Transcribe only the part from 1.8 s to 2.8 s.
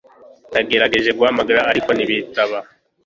ntibitaba